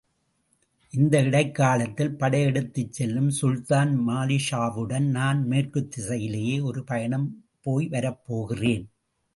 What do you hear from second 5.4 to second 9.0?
மேற்குத் திசையிலே ஒரு பயணம் போய் வரப்போகிறேன்.